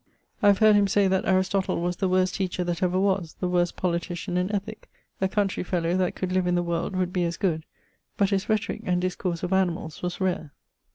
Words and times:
I 0.41 0.47
have 0.47 0.57
heard 0.57 0.73
him 0.75 0.87
say 0.87 1.07
that 1.07 1.27
Aristotle 1.27 1.79
was 1.79 1.97
the 1.97 2.09
worst 2.09 2.33
teacher 2.33 2.63
that 2.63 2.81
ever 2.81 2.99
was, 2.99 3.35
the 3.39 3.47
worst 3.47 3.75
polititian 3.77 4.35
and 4.35 4.49
ethick 4.49 4.85
a 5.21 5.27
countrey 5.29 5.61
fellow 5.63 5.95
that 5.95 6.15
could 6.15 6.31
live 6.31 6.47
in 6.47 6.55
the 6.55 6.63
world 6.63 6.95
as 7.17 7.37
good: 7.37 7.65
but 8.17 8.31
his 8.31 8.45
rhetorique 8.45 8.81
and 8.87 8.99
discourse 8.99 9.43
of 9.43 9.53
animals 9.53 10.01
was 10.01 10.19
rare. 10.19 10.53